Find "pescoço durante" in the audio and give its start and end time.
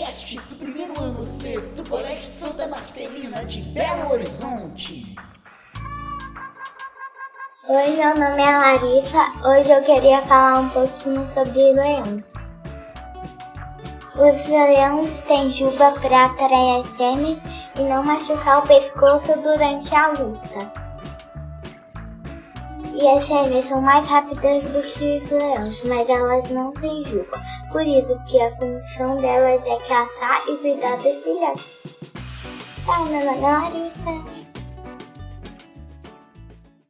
18.66-19.94